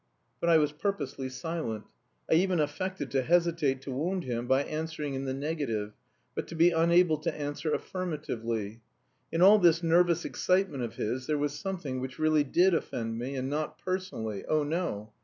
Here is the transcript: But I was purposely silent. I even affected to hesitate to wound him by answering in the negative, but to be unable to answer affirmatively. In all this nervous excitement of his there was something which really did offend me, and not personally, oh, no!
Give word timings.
But 0.39 0.49
I 0.49 0.57
was 0.57 0.71
purposely 0.71 1.29
silent. 1.29 1.83
I 2.27 2.33
even 2.33 2.59
affected 2.59 3.11
to 3.11 3.21
hesitate 3.21 3.81
to 3.83 3.91
wound 3.91 4.23
him 4.23 4.47
by 4.47 4.63
answering 4.63 5.13
in 5.13 5.25
the 5.25 5.33
negative, 5.35 5.93
but 6.33 6.47
to 6.47 6.55
be 6.55 6.71
unable 6.71 7.19
to 7.19 7.31
answer 7.39 7.71
affirmatively. 7.71 8.81
In 9.31 9.43
all 9.43 9.59
this 9.59 9.83
nervous 9.83 10.25
excitement 10.25 10.81
of 10.81 10.95
his 10.95 11.27
there 11.27 11.37
was 11.37 11.53
something 11.53 11.99
which 12.01 12.17
really 12.17 12.43
did 12.43 12.73
offend 12.73 13.19
me, 13.19 13.35
and 13.35 13.47
not 13.47 13.77
personally, 13.77 14.43
oh, 14.47 14.63
no! 14.63 15.13